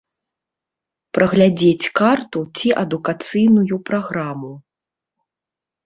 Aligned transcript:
Праглядзець 1.17 1.91
карту 2.01 2.39
ці 2.57 2.69
адукацыйную 2.83 3.75
праграму. 3.91 4.53